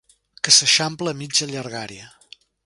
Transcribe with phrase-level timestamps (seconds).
[0.47, 2.11] Que s'eixampla a mitja llargària.